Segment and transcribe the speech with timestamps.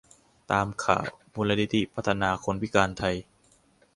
[0.51, 3.15] ตามข่าว มูลนิธิพัฒนาคนพิการไทย